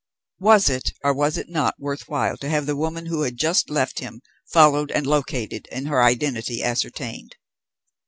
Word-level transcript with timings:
Was 0.39 0.67
it, 0.67 0.93
or 1.03 1.13
was 1.13 1.37
it 1.37 1.47
not, 1.47 1.75
worth 1.77 2.09
while 2.09 2.35
to 2.37 2.49
have 2.49 2.65
the 2.65 2.75
woman 2.75 3.05
who 3.05 3.21
had 3.21 3.37
just 3.37 3.69
left 3.69 3.99
him 3.99 4.23
followed 4.51 4.89
and 4.89 5.05
located, 5.05 5.67
and 5.71 5.87
her 5.87 6.01
identity 6.01 6.63
ascertained? 6.63 7.35